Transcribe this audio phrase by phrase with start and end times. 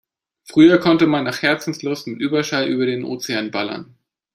[0.45, 3.93] Früher konnte man nach Herzenslust mit Überschall über den Ozean ballern.